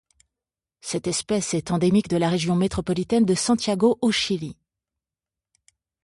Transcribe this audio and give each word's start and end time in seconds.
Cette 0.81 1.05
espèce 1.05 1.53
est 1.53 1.69
endémique 1.69 2.07
de 2.07 2.17
la 2.17 2.27
région 2.27 2.55
métropolitaine 2.55 3.23
de 3.23 3.35
Santiago 3.35 3.99
au 4.01 4.09
Chili. 4.09 4.57